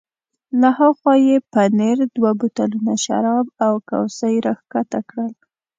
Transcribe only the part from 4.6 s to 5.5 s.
کښته کړل.